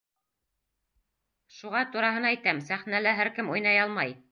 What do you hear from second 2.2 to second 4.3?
әйтәм: сәхнәлә һәр кем уйнай алмай.